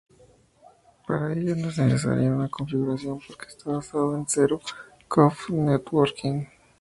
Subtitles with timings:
[1.07, 6.45] Para todo ello, no es necesaria una configuración porque está basado en zero-conf networking.